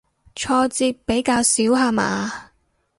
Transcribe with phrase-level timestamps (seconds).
[0.35, 2.49] 挫折比較少下嘛